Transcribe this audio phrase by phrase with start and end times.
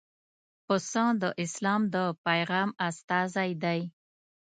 [0.65, 1.95] پسه د اسلام د
[2.25, 3.81] پیغام استازی دی.